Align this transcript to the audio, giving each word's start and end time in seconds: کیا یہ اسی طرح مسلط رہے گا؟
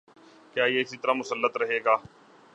کیا 0.53 0.65
یہ 0.65 0.81
اسی 0.81 0.97
طرح 0.97 1.13
مسلط 1.13 1.57
رہے 1.57 1.79
گا؟ 1.85 1.95